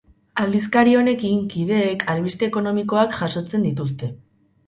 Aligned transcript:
Aldizkari 0.43 0.95
honekin 1.01 1.43
kideek 1.51 2.05
albiste 2.13 2.47
ekonomikoak 2.51 3.13
jasotzen 3.21 3.67
dituzte. 3.67 4.09